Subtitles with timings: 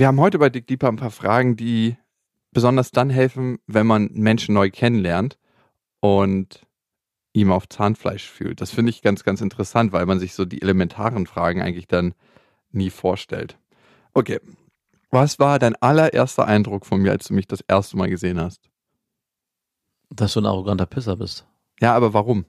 [0.00, 1.94] Wir haben heute bei Dick Deeper ein paar Fragen, die
[2.52, 5.36] besonders dann helfen, wenn man Menschen neu kennenlernt
[6.00, 6.66] und
[7.34, 8.62] ihm auf Zahnfleisch fühlt.
[8.62, 12.14] Das finde ich ganz, ganz interessant, weil man sich so die elementaren Fragen eigentlich dann
[12.70, 13.58] nie vorstellt.
[14.14, 14.40] Okay.
[15.10, 18.70] Was war dein allererster Eindruck von mir, als du mich das erste Mal gesehen hast?
[20.08, 21.46] Dass du ein arroganter Pisser bist.
[21.78, 22.46] Ja, aber warum?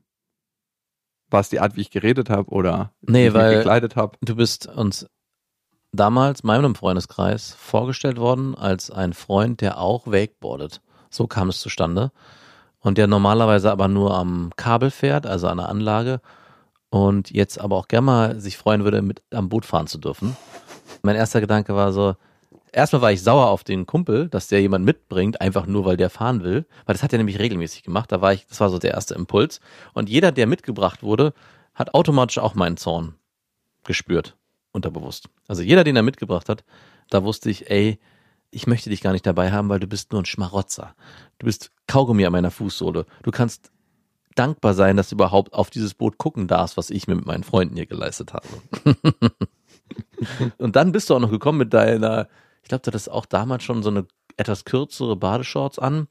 [1.29, 3.97] War es die Art, wie ich geredet habe oder nee, wie ich weil mich gekleidet
[3.97, 4.17] habe?
[4.21, 5.05] Du bist uns
[5.91, 10.81] damals meinem Freundeskreis vorgestellt worden als ein Freund, der auch wakeboardet.
[11.09, 12.11] So kam es zustande.
[12.79, 16.21] Und der normalerweise aber nur am Kabel fährt, also an der Anlage.
[16.89, 20.35] Und jetzt aber auch gerne mal sich freuen würde, mit am Boot fahren zu dürfen.
[21.03, 22.15] Mein erster Gedanke war so,
[22.71, 26.09] erstmal war ich sauer auf den Kumpel, dass der jemand mitbringt, einfach nur weil der
[26.09, 26.65] fahren will.
[26.85, 28.11] Weil das hat er nämlich regelmäßig gemacht.
[28.11, 29.59] Da war ich, das war so der erste Impuls.
[29.93, 31.33] Und jeder, der mitgebracht wurde,
[31.75, 33.15] hat automatisch auch meinen Zorn
[33.83, 34.35] gespürt
[34.71, 35.29] unterbewusst.
[35.47, 36.63] Also jeder, den er mitgebracht hat,
[37.09, 37.99] da wusste ich, ey,
[38.51, 40.95] ich möchte dich gar nicht dabei haben, weil du bist nur ein Schmarotzer.
[41.39, 43.05] Du bist Kaugummi an meiner Fußsohle.
[43.23, 43.71] Du kannst
[44.35, 47.43] dankbar sein, dass du überhaupt auf dieses Boot gucken darfst, was ich mir mit meinen
[47.43, 48.47] Freunden hier geleistet habe.
[50.57, 52.27] und dann bist du auch noch gekommen mit deiner,
[52.61, 54.05] ich glaube, du hattest auch damals schon so eine
[54.37, 56.07] etwas kürzere Badeshorts an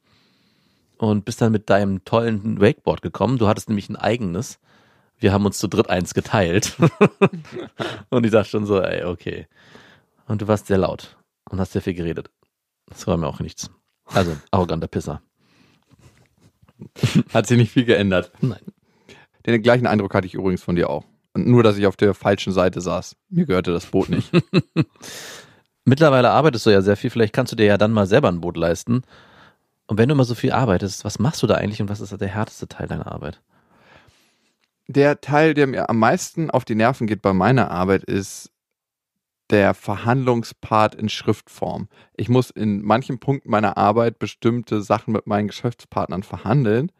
[0.98, 3.38] und bist dann mit deinem tollen Wakeboard gekommen.
[3.38, 4.58] Du hattest nämlich ein eigenes
[5.20, 6.76] wir haben uns zu dritt eins geteilt.
[8.08, 9.46] und ich dachte schon so, ey, okay.
[10.26, 11.16] Und du warst sehr laut
[11.50, 12.30] und hast sehr viel geredet.
[12.86, 13.70] Das war mir auch nichts.
[14.06, 15.22] Also, arroganter Pisser.
[17.32, 18.32] Hat sich nicht viel geändert.
[18.40, 18.60] Nein.
[19.46, 21.04] Den gleichen Eindruck hatte ich übrigens von dir auch.
[21.32, 23.16] Und nur, dass ich auf der falschen Seite saß.
[23.30, 24.30] Mir gehörte das Boot nicht.
[25.84, 27.10] Mittlerweile arbeitest du ja sehr viel.
[27.10, 29.02] Vielleicht kannst du dir ja dann mal selber ein Boot leisten.
[29.86, 32.18] Und wenn du immer so viel arbeitest, was machst du da eigentlich und was ist
[32.20, 33.40] der härteste Teil deiner Arbeit?
[34.92, 38.50] Der Teil, der mir am meisten auf die Nerven geht bei meiner Arbeit, ist
[39.50, 41.88] der Verhandlungspart in Schriftform.
[42.16, 46.92] Ich muss in manchen Punkten meiner Arbeit bestimmte Sachen mit meinen Geschäftspartnern verhandeln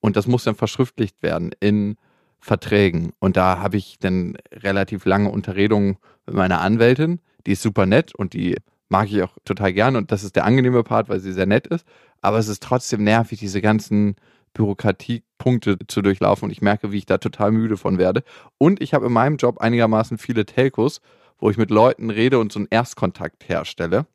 [0.00, 1.96] und das muss dann verschriftlicht werden in
[2.40, 3.12] Verträgen.
[3.20, 5.96] Und da habe ich dann relativ lange Unterredungen
[6.26, 8.56] mit meiner Anwältin, die ist super nett und die
[8.88, 11.66] mag ich auch total gern und das ist der angenehme Part, weil sie sehr nett
[11.66, 11.86] ist.
[12.20, 14.16] Aber es ist trotzdem nervig, diese ganzen
[14.54, 18.24] Bürokratiepunkte zu durchlaufen und ich merke, wie ich da total müde von werde.
[18.56, 21.00] Und ich habe in meinem Job einigermaßen viele Telcos,
[21.38, 24.06] wo ich mit Leuten rede und so einen Erstkontakt herstelle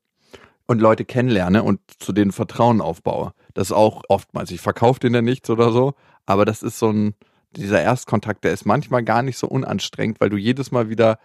[0.65, 3.33] und Leute kennenlerne und zu denen Vertrauen aufbaue.
[3.53, 5.93] Das ist auch oftmals, ich verkaufe denen ja nichts oder so,
[6.25, 7.15] aber das ist so ein,
[7.55, 11.19] dieser Erstkontakt, der ist manchmal gar nicht so unanstrengend, weil du jedes Mal wieder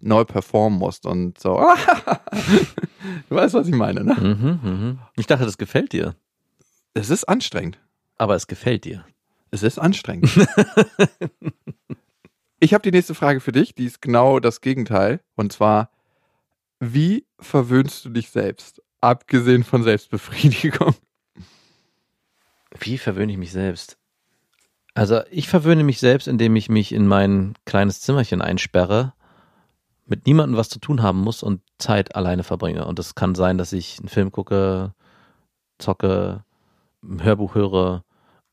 [0.00, 1.54] neu performen musst und so.
[3.28, 4.14] du weißt, was ich meine, ne?
[4.14, 5.10] Mhm, mh.
[5.16, 6.14] Ich dachte, das gefällt dir.
[6.94, 7.78] Es ist anstrengend.
[8.18, 9.04] Aber es gefällt dir.
[9.50, 10.30] Es ist anstrengend.
[12.60, 15.20] ich habe die nächste Frage für dich, die ist genau das Gegenteil.
[15.36, 15.90] Und zwar,
[16.80, 20.94] wie verwöhnst du dich selbst, abgesehen von Selbstbefriedigung?
[22.78, 23.96] Wie verwöhne ich mich selbst?
[24.94, 29.14] Also ich verwöhne mich selbst, indem ich mich in mein kleines Zimmerchen einsperre,
[30.06, 32.84] mit niemandem was zu tun haben muss und Zeit alleine verbringe.
[32.84, 34.94] Und es kann sein, dass ich einen Film gucke,
[35.78, 36.44] zocke,
[37.02, 38.04] ein Hörbuch höre,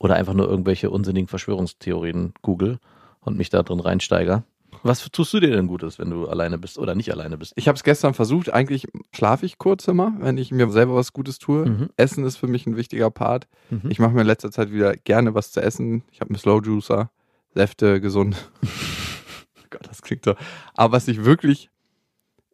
[0.06, 2.78] oder einfach nur irgendwelche unsinnigen Verschwörungstheorien google
[3.22, 4.44] und mich da drin reinsteige.
[4.84, 7.54] Was tust du dir denn Gutes, wenn du alleine bist oder nicht alleine bist?
[7.56, 8.54] Ich habe es gestern versucht.
[8.54, 11.66] Eigentlich schlafe ich kurz immer, wenn ich mir selber was Gutes tue.
[11.66, 11.90] Mhm.
[11.98, 13.48] Essen ist für mich ein wichtiger Part.
[13.72, 13.90] Mhm.
[13.90, 16.04] Ich mache mir in letzter Zeit wieder gerne was zu essen.
[16.12, 17.10] Ich habe einen Slow Juicer,
[17.56, 18.52] Säfte, gesund.
[19.72, 20.36] Gott, das klingt so.
[20.76, 21.72] Aber was ich wirklich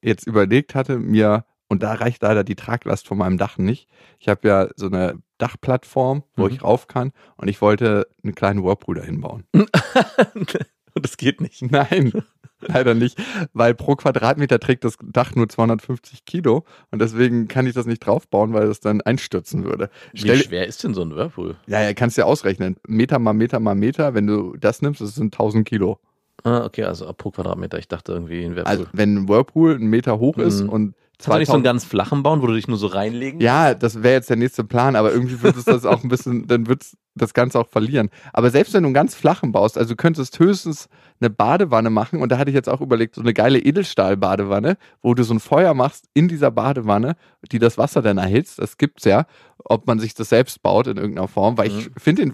[0.01, 3.87] jetzt überlegt hatte, mir und da reicht leider die Traglast von meinem Dach nicht.
[4.19, 6.51] Ich habe ja so eine Dachplattform, wo mhm.
[6.51, 9.45] ich rauf kann und ich wollte einen kleinen Whirlpool dahin bauen.
[9.53, 11.61] und das geht nicht.
[11.71, 12.11] Nein,
[12.59, 13.17] leider nicht,
[13.53, 18.05] weil pro Quadratmeter trägt das Dach nur 250 Kilo und deswegen kann ich das nicht
[18.05, 19.89] draufbauen, weil das dann einstürzen würde.
[20.13, 21.55] Stell, Wie schwer ist denn so ein Whirlpool?
[21.67, 22.75] Ja, ja, kannst du ja ausrechnen.
[22.85, 25.99] Meter mal Meter mal Meter, wenn du das nimmst, das sind 1000 Kilo.
[26.43, 27.79] Ah, okay, also pro Quadratmeter.
[27.79, 28.69] Ich dachte irgendwie ein Whirlpool.
[28.69, 30.69] Also wenn ein Whirlpool einen Meter hoch ist mhm.
[30.69, 30.95] und
[31.25, 33.73] Kannst du nicht so einen ganz flachen bauen, wo du dich nur so reinlegen Ja,
[33.73, 36.67] das wäre jetzt der nächste Plan, aber irgendwie wird es das auch ein bisschen, dann
[36.67, 36.83] wird
[37.15, 38.09] das Ganze auch verlieren.
[38.33, 40.87] Aber selbst wenn du einen ganz flachen baust, also du könntest höchstens
[41.19, 45.13] eine Badewanne machen und da hatte ich jetzt auch überlegt, so eine geile Edelstahl-Badewanne, wo
[45.13, 47.15] du so ein Feuer machst in dieser Badewanne,
[47.51, 49.25] die das Wasser dann erhitzt, das gibt's ja,
[49.63, 51.79] ob man sich das selbst baut in irgendeiner Form, weil mhm.
[51.79, 52.33] ich finde den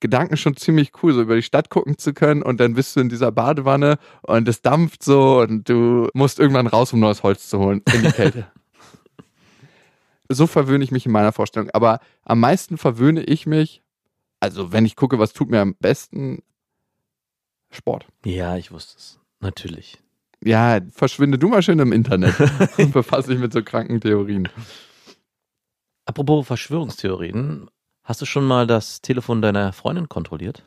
[0.00, 3.00] Gedanken schon ziemlich cool, so über die Stadt gucken zu können und dann bist du
[3.00, 7.48] in dieser Badewanne und es dampft so und du musst irgendwann raus, um neues Holz
[7.48, 8.46] zu holen in die Kälte.
[10.28, 11.70] so verwöhne ich mich in meiner Vorstellung.
[11.70, 13.82] Aber am meisten verwöhne ich mich,
[14.40, 16.42] also wenn ich gucke, was tut mir am besten,
[17.70, 18.06] Sport.
[18.24, 19.20] Ja, ich wusste es.
[19.40, 19.98] Natürlich.
[20.42, 22.34] Ja, verschwinde du mal schön im Internet
[22.78, 24.48] und befasse dich mit so kranken Theorien.
[26.04, 27.68] Apropos Verschwörungstheorien,
[28.06, 30.64] hast du schon mal das Telefon deiner Freundin kontrolliert?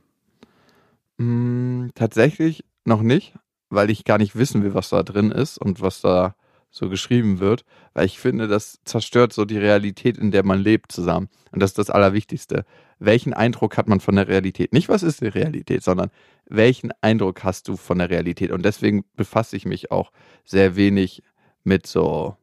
[1.18, 3.34] Mm, tatsächlich noch nicht,
[3.70, 6.36] weil ich gar nicht wissen will, was da drin ist und was da
[6.70, 10.92] so geschrieben wird, weil ich finde, das zerstört so die Realität, in der man lebt
[10.92, 11.30] zusammen.
[11.52, 12.64] Und das ist das Allerwichtigste.
[13.00, 14.72] Welchen Eindruck hat man von der Realität?
[14.72, 16.12] Nicht, was ist die Realität, sondern
[16.46, 18.52] welchen Eindruck hast du von der Realität?
[18.52, 20.12] Und deswegen befasse ich mich auch
[20.46, 21.24] sehr wenig
[21.64, 22.36] mit so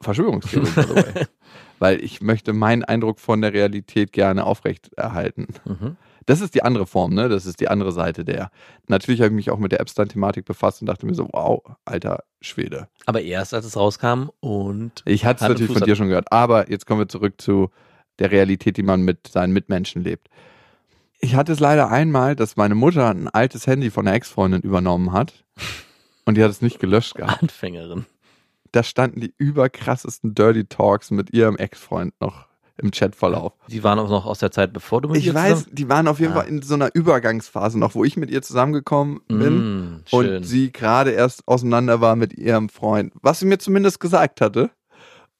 [0.00, 1.28] Verschwörungstheorien.
[1.82, 5.48] weil ich möchte meinen Eindruck von der Realität gerne aufrechterhalten.
[5.64, 5.96] Mhm.
[6.26, 7.28] Das ist die andere Form, ne?
[7.28, 8.52] Das ist die andere Seite der.
[8.86, 12.22] Natürlich habe ich mich auch mit der Epstein-Thematik befasst und dachte mir so, wow, alter
[12.40, 12.86] Schwede.
[13.06, 16.30] Aber erst als es rauskam und Ich hatte es natürlich Fuß von dir schon gehört,
[16.30, 17.70] aber jetzt kommen wir zurück zu
[18.20, 20.28] der Realität, die man mit seinen Mitmenschen lebt.
[21.18, 25.12] Ich hatte es leider einmal, dass meine Mutter ein altes Handy von einer Ex-Freundin übernommen
[25.12, 25.44] hat
[26.26, 27.42] und die hat es nicht gelöscht gehabt.
[27.42, 28.06] Anfängerin.
[28.72, 32.46] Da standen die überkrassesten Dirty Talks mit ihrem Ex-Freund noch
[32.78, 33.52] im Chatverlauf.
[33.68, 36.08] Die waren auch noch aus der Zeit, bevor du mit Ich ihr weiß, die waren
[36.08, 36.36] auf jeden Ah.
[36.40, 40.72] Fall in so einer Übergangsphase noch, wo ich mit ihr zusammengekommen bin Mm, und sie
[40.72, 44.70] gerade erst auseinander war mit ihrem Freund, was sie mir zumindest gesagt hatte.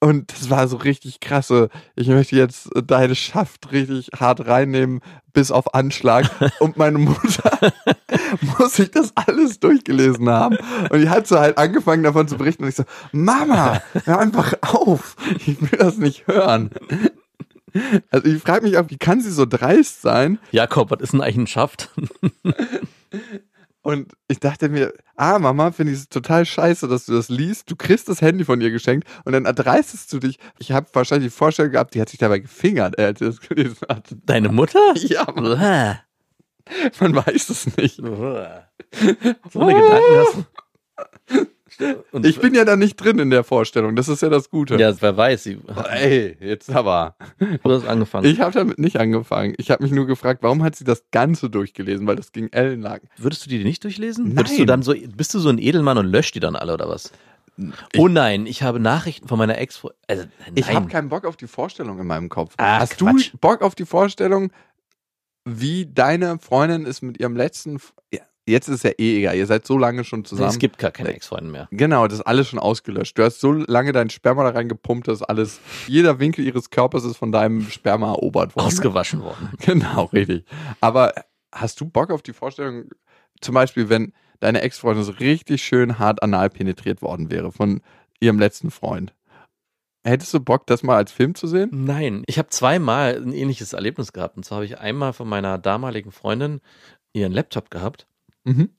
[0.03, 1.69] Und das war so richtig krasse.
[1.95, 5.01] Ich möchte jetzt deine Schaft richtig hart reinnehmen,
[5.33, 6.29] bis auf Anschlag.
[6.59, 7.73] Und meine Mutter
[8.59, 10.59] muss sich das alles durchgelesen haben.
[10.91, 12.65] Und die hat so halt angefangen davon zu berichten.
[12.65, 12.83] Und ich so,
[13.13, 15.15] Mama, hör einfach auf.
[15.47, 16.71] Ich will das nicht hören.
[18.11, 20.41] Also ich frage mich auch, wie kann sie so dreist sein?
[20.51, 21.91] Jakob, was ist denn eigentlich ein Schaft?
[23.93, 27.71] Und ich dachte mir, ah, Mama, finde ich es total scheiße, dass du das liest.
[27.71, 30.39] Du kriegst das Handy von ihr geschenkt und dann erdreistest du dich.
[30.59, 33.41] Ich habe wahrscheinlich die Vorstellung gehabt, die hat sich dabei gefingert, äh, als sie das
[33.41, 34.15] gelesen hat.
[34.25, 34.81] Deine Mutter?
[35.03, 36.01] Ja, man, Uah.
[37.01, 37.97] man weiß es nicht.
[37.97, 41.47] So eine Gedanken hast du.
[42.13, 43.97] Und Ich bin ja da nicht drin in der Vorstellung.
[43.97, 44.77] Das ist ja das Gute.
[44.77, 45.59] ja, wer weiß, sie,
[45.91, 47.17] Ey, jetzt aber.
[47.39, 48.27] du hast angefangen.
[48.27, 49.55] Ich habe damit nicht angefangen.
[49.59, 52.07] Ich habe mich nur gefragt, warum hat sie das Ganze durchgelesen?
[52.07, 53.01] Weil das ging ellenlang.
[53.17, 54.29] Würdest du die nicht durchlesen?
[54.29, 54.37] Nein.
[54.39, 56.89] Würdest du dann so, bist du so ein Edelmann und löscht die dann alle oder
[56.89, 57.13] was?
[57.99, 59.83] oh nein, ich habe Nachrichten von meiner Ex.
[60.09, 60.53] Also, nein.
[60.55, 62.55] Ich habe keinen Bock auf die Vorstellung in meinem Kopf.
[62.57, 63.33] Ach, Hast Quatsch.
[63.35, 64.51] du Bock auf die Vorstellung,
[65.45, 67.79] wie deine Freundin ist mit ihrem letzten.
[68.13, 69.37] Ja, jetzt ist ja eh egal.
[69.37, 70.51] Ihr seid so lange schon zusammen.
[70.51, 71.69] es gibt gar keine Ex-Freunde mehr.
[71.71, 73.17] Genau, das ist alles schon ausgelöscht.
[73.19, 77.17] Du hast so lange dein Sperma da reingepumpt, dass alles, jeder Winkel ihres Körpers ist
[77.17, 78.67] von deinem Sperma erobert worden.
[78.67, 79.51] Ausgewaschen worden.
[79.61, 80.45] Genau, richtig.
[80.81, 81.13] Aber
[81.53, 82.91] hast du Bock auf die Vorstellung,
[83.41, 87.81] zum Beispiel, wenn deine Ex-Freundin so richtig schön hart anal penetriert worden wäre von
[88.21, 89.15] ihrem letzten Freund?
[90.05, 91.71] Hättest du Bock, das mal als Film zu sehen?
[91.73, 94.37] Nein, ich habe zweimal ein ähnliches Erlebnis gehabt.
[94.37, 96.61] Und zwar habe ich einmal von meiner damaligen Freundin
[97.13, 98.09] ihren Laptop gehabt.
[98.45, 98.71] Mhm.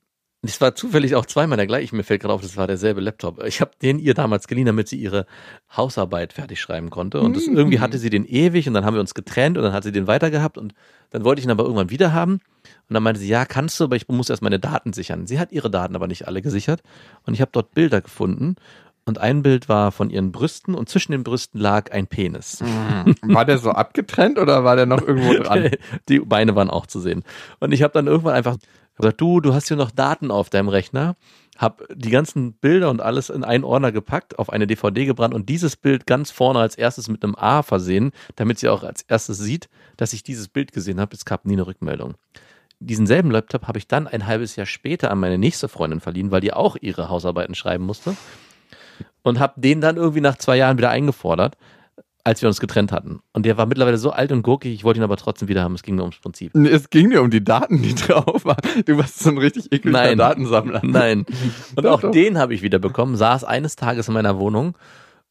[0.46, 1.96] Es war zufällig auch zweimal der gleiche.
[1.96, 3.42] Mir fällt gerade auf, das war derselbe Laptop.
[3.46, 5.26] Ich habe den ihr damals geliehen, damit sie ihre
[5.74, 7.22] Hausarbeit fertig schreiben konnte.
[7.22, 7.56] Und das, Mhm.
[7.56, 9.94] irgendwie hatte sie den ewig und dann haben wir uns getrennt und dann hat sie
[9.94, 10.74] den weitergehabt und
[11.12, 12.34] dann wollte ich ihn aber irgendwann wieder haben.
[12.90, 15.28] Und dann meinte sie, ja, kannst du, aber ich muss erst meine Daten sichern.
[15.28, 16.82] Sie hat ihre Daten aber nicht alle gesichert.
[17.26, 18.56] Und ich habe dort Bilder gefunden.
[19.06, 22.62] Und ein Bild war von ihren Brüsten und zwischen den Brüsten lag ein Penis.
[23.22, 25.72] War der so abgetrennt oder war der noch irgendwo dran?
[26.10, 27.24] Die Beine waren auch zu sehen.
[27.60, 28.56] Und ich habe dann irgendwann einfach
[29.02, 31.16] gesagt, du, du hast hier noch Daten auf deinem Rechner.
[31.58, 35.50] Hab die ganzen Bilder und alles in einen Ordner gepackt, auf eine DVD gebrannt und
[35.50, 39.38] dieses Bild ganz vorne als erstes mit einem A versehen, damit sie auch als erstes
[39.38, 41.16] sieht, dass ich dieses Bild gesehen habe.
[41.16, 42.16] Es gab nie eine Rückmeldung.
[42.80, 46.32] Diesen selben Laptop habe ich dann ein halbes Jahr später an meine nächste Freundin verliehen,
[46.32, 48.16] weil die auch ihre Hausarbeiten schreiben musste.
[49.22, 51.56] Und habe den dann irgendwie nach zwei Jahren wieder eingefordert,
[52.24, 53.20] als wir uns getrennt hatten.
[53.34, 55.76] Und der war mittlerweile so alt und gurkig, ich wollte ihn aber trotzdem wieder haben.
[55.76, 56.56] Es ging nur ums Prinzip.
[56.56, 58.84] Es ging dir um die Daten, die drauf waren.
[58.86, 60.18] Du warst so ein richtig ekliger Nein.
[60.18, 60.82] Datensammler.
[60.84, 61.26] Nein.
[61.76, 62.12] Und Doch, auch doch.
[62.12, 64.78] den habe ich wieder bekommen, saß eines Tages in meiner Wohnung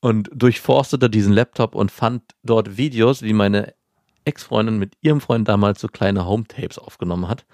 [0.01, 3.73] und durchforstete diesen Laptop und fand dort Videos, wie meine
[4.25, 7.45] Ex-Freundin mit ihrem Freund damals so kleine Home-Tapes aufgenommen hat.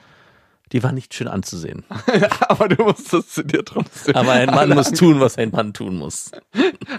[0.73, 1.85] Die waren nicht schön anzusehen.
[2.49, 4.15] Aber du musstest sie dir trotzdem.
[4.15, 6.31] Aber ein Mann muss tun, was ein Mann tun muss.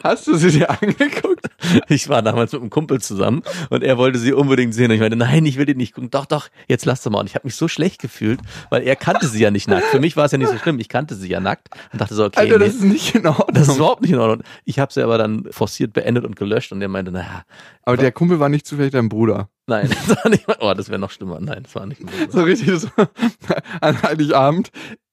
[0.03, 1.45] Hast du sie dir angeguckt?
[1.89, 4.85] Ich war damals mit einem Kumpel zusammen und er wollte sie unbedingt sehen.
[4.85, 6.09] Und ich meinte, nein, ich will die nicht gucken.
[6.09, 7.19] Doch, doch, jetzt lass doch mal.
[7.19, 9.85] Und ich habe mich so schlecht gefühlt, weil er kannte sie ja nicht nackt.
[9.87, 10.79] Für mich war es ja nicht so schlimm.
[10.79, 13.27] Ich kannte sie ja nackt und dachte so, okay, Alter, nee, das ist nicht in
[13.27, 13.47] Ordnung.
[13.53, 14.43] das ist überhaupt nicht in Ordnung.
[14.65, 17.43] Ich habe sie aber dann forciert beendet und gelöscht und er meinte, naja,
[17.83, 19.49] Aber der Kumpel war nicht zufällig dein Bruder.
[19.69, 21.39] Nein, das war nicht, oh, das wäre noch schlimmer.
[21.39, 22.01] Nein, das war nicht.
[22.29, 22.89] So richtig so
[23.81, 24.71] an Heiligabend.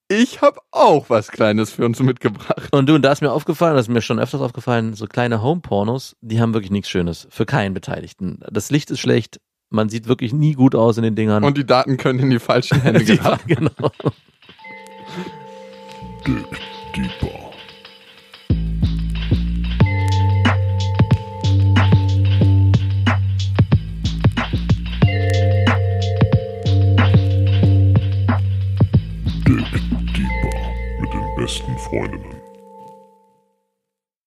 [0.09, 2.69] Ich habe auch was Kleines für uns mitgebracht.
[2.71, 5.43] Und du, und da ist mir aufgefallen, das ist mir schon öfters aufgefallen, so kleine
[5.43, 7.27] Home-Pornos, die haben wirklich nichts Schönes.
[7.31, 8.39] Für keinen Beteiligten.
[8.51, 9.41] Das Licht ist schlecht.
[9.69, 11.43] Man sieht wirklich nie gut aus in den Dingern.
[11.43, 13.49] Und die Daten können in die falschen Hände Die geraten.
[13.49, 13.91] genau.
[16.95, 17.46] deeper.